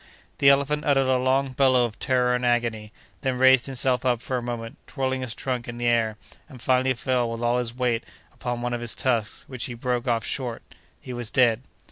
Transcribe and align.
The 0.39 0.49
elephant 0.49 0.83
uttered 0.83 1.05
a 1.05 1.17
long 1.19 1.51
bellow 1.51 1.85
of 1.85 1.99
terror 1.99 2.33
and 2.33 2.43
agony, 2.43 2.91
then 3.21 3.37
raised 3.37 3.67
himself 3.67 4.03
up 4.03 4.19
for 4.19 4.35
a 4.35 4.41
moment, 4.41 4.79
twirling 4.87 5.21
his 5.21 5.35
trunk 5.35 5.67
in 5.67 5.77
the 5.77 5.85
air, 5.85 6.17
and 6.49 6.59
finally 6.59 6.95
fell 6.95 7.29
with 7.29 7.41
all 7.43 7.59
his 7.59 7.77
weight 7.77 8.03
upon 8.33 8.61
one 8.63 8.73
of 8.73 8.81
his 8.81 8.95
tusks, 8.95 9.45
which 9.47 9.65
he 9.65 9.75
broke 9.75 10.07
off 10.07 10.25
short. 10.25 10.63
He 10.99 11.13
was 11.13 11.29
dead. 11.29 11.61